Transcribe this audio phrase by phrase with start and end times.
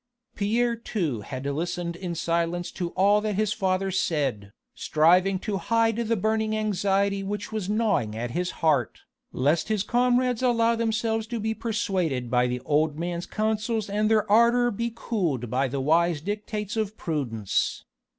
[0.33, 5.97] Pierre too had listened in silence to all that his father said, striving to hide
[5.97, 9.01] the burning anxiety which was gnawing at his heart,
[9.31, 14.27] lest his comrades allowed themselves to be persuaded by the old man's counsels and their
[14.27, 17.85] ardour be cooled by the wise dictates of prudence.